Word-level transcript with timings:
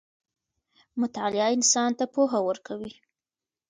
مطالعه 1.01 1.49
انسان 1.57 1.89
ته 1.97 2.05
پوهه 2.13 2.39
ورکوي. 2.47 2.93